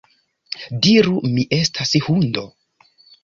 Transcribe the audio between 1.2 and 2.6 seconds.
mi estas hundo